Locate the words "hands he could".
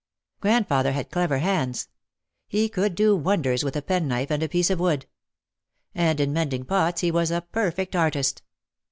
1.37-2.95